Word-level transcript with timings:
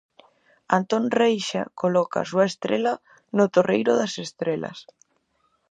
Antón 0.77 1.03
Reixa 1.19 1.61
coloca 1.81 2.17
a 2.21 2.27
súa 2.31 2.47
estrela 2.51 2.93
no 3.37 3.45
Torreiro 3.53 3.91
das 3.99 4.13
Estrelas. 4.25 4.79